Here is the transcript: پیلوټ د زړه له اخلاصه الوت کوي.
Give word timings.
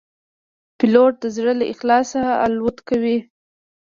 پیلوټ 0.77 1.13
د 1.23 1.25
زړه 1.35 1.53
له 1.59 1.65
اخلاصه 1.73 2.21
الوت 2.45 2.77
کوي. 2.89 3.17